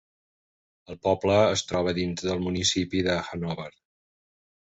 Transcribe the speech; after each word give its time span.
El 0.93 0.97
poble 1.07 1.35
es 1.49 1.63
troba 1.71 1.93
dins 1.99 2.25
del 2.29 2.41
municipi 2.47 3.03
de 3.09 3.17
Hannover. 3.27 3.69